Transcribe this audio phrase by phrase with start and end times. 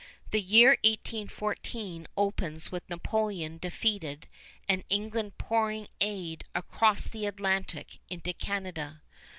[0.31, 4.27] The year 1814 opens with Napoleon defeated
[4.67, 9.03] and England pouring aid across the Atlantic into Canada.